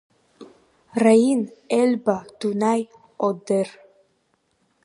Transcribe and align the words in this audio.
Раин, 1.03 1.41
Ельба, 1.81 2.17
Дунаи, 2.39 2.81
Одер. 3.27 3.67